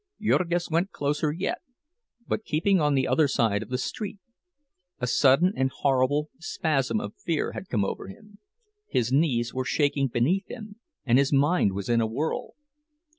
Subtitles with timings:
[0.19, 1.59] Jurgis went closer yet,
[2.27, 4.17] but keeping on the other side of the street.
[4.99, 8.39] A sudden and horrible spasm of fear had come over him.
[8.87, 12.55] His knees were shaking beneath him, and his mind was in a whirl.